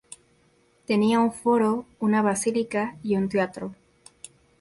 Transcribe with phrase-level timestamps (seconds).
[0.89, 3.75] Tenía un foro, una basílica y un teatro.